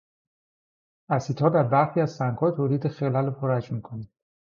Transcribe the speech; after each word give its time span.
اسیدها 1.09 1.49
در 1.49 1.63
برخی 1.63 2.01
از 2.01 2.11
سنگها 2.11 2.51
تولید 2.51 2.87
خلل 2.87 3.27
و 3.27 3.31
فرج 3.31 3.71
میکنند. 3.71 4.11